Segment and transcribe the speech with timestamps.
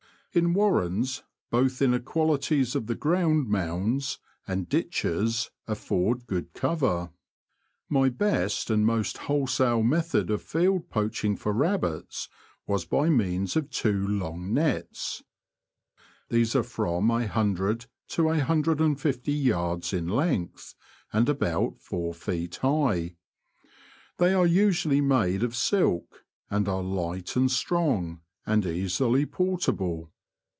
[0.33, 6.25] In warrens, both inequalities of the ground, ^ mounds, and r^^^k '^^, ditches af ford
[6.25, 7.09] good cover.
[7.89, 8.07] My
[8.69, 12.29] and most 4 wholesale i|W'*' best ."^ method of field poaching for rabbits
[12.65, 15.21] was by means of two long nets.
[16.29, 20.75] These are from a hun dred to a hundred and fifty yards in length,
[21.11, 23.17] and about four feet high.
[24.15, 30.09] They are usually made of silk, and are light and strong, and easily portable.